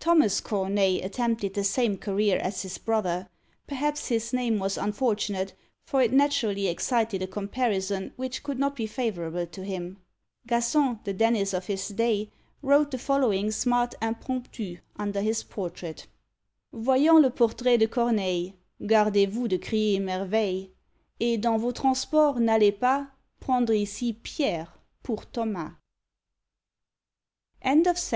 Thomas 0.00 0.40
Corneille 0.40 1.00
attempted 1.00 1.54
the 1.54 1.62
same 1.62 1.96
career 1.96 2.38
as 2.38 2.62
his 2.62 2.76
brother; 2.76 3.28
perhaps 3.68 4.08
his 4.08 4.32
name 4.32 4.58
was 4.58 4.76
unfortunate, 4.76 5.54
for 5.86 6.02
it 6.02 6.12
naturally 6.12 6.66
excited 6.66 7.22
a 7.22 7.28
comparison 7.28 8.12
which 8.16 8.42
could 8.42 8.58
not 8.58 8.74
be 8.74 8.88
favourable 8.88 9.46
to 9.46 9.62
him. 9.64 9.98
Gaçon, 10.48 11.04
the 11.04 11.12
Dennis 11.12 11.54
of 11.54 11.66
his 11.66 11.86
day, 11.86 12.32
wrote 12.62 12.90
the 12.90 12.98
following 12.98 13.52
smart 13.52 13.94
impromptu 14.02 14.78
under 14.96 15.20
his 15.20 15.44
portrait: 15.44 16.08
Voyant 16.72 17.22
le 17.22 17.30
portrait 17.30 17.76
de 17.78 17.86
Corneille, 17.86 18.54
Gardez 18.84 19.26
vous 19.30 19.46
de 19.46 19.58
crier 19.58 20.00
merveille; 20.00 20.72
Et 21.20 21.40
dans 21.40 21.58
vos 21.60 21.70
transports 21.70 22.40
n'allez 22.40 22.72
pas 22.72 23.06
Prendre 23.38 23.72
ici 23.72 24.14
Pierre 24.14 24.66
pour 25.04 25.24
Thomas. 25.30 25.74